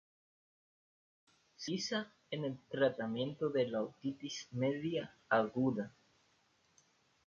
[1.57, 5.99] Se utiliza en el tratamiento de la otitis media aguda repetitiva.